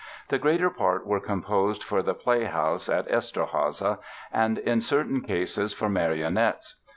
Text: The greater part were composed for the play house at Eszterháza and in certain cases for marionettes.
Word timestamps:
The 0.29 0.39
greater 0.39 0.71
part 0.71 1.05
were 1.05 1.19
composed 1.19 1.83
for 1.83 2.01
the 2.01 2.15
play 2.15 2.45
house 2.45 2.89
at 2.89 3.07
Eszterháza 3.07 3.99
and 4.33 4.57
in 4.57 4.81
certain 4.81 5.21
cases 5.21 5.73
for 5.73 5.89
marionettes. 5.89 6.73